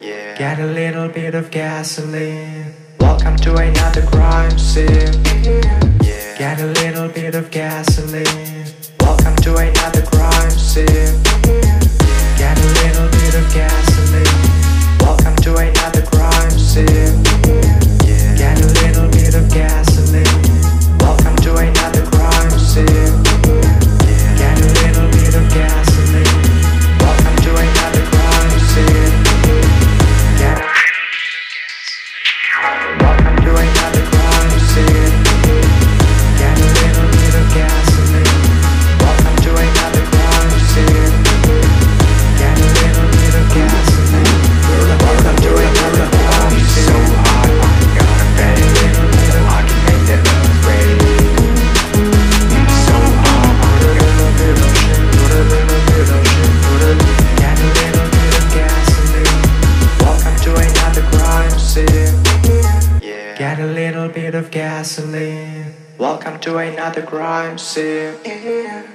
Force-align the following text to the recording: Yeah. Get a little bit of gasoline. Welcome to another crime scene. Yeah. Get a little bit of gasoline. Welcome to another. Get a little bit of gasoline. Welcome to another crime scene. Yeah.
Yeah. 0.00 0.36
Get 0.36 0.60
a 0.60 0.66
little 0.66 1.08
bit 1.08 1.34
of 1.34 1.50
gasoline. 1.50 2.74
Welcome 3.00 3.36
to 3.36 3.56
another 3.56 4.02
crime 4.02 4.58
scene. 4.58 5.24
Yeah. 6.02 6.36
Get 6.38 6.60
a 6.60 6.66
little 6.66 7.08
bit 7.08 7.34
of 7.34 7.50
gasoline. 7.50 8.66
Welcome 9.00 9.36
to 9.36 9.56
another. 9.56 9.85
Get 63.36 63.60
a 63.60 63.66
little 63.66 64.08
bit 64.08 64.34
of 64.34 64.50
gasoline. 64.50 65.74
Welcome 65.98 66.40
to 66.40 66.56
another 66.56 67.02
crime 67.02 67.58
scene. 67.58 68.14
Yeah. 68.24 68.86